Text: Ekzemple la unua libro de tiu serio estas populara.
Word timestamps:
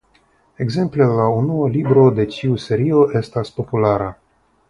Ekzemple 0.63 1.05
la 1.17 1.27
unua 1.41 1.67
libro 1.75 2.07
de 2.19 2.25
tiu 2.37 2.57
serio 2.65 3.05
estas 3.23 3.55
populara. 3.61 4.09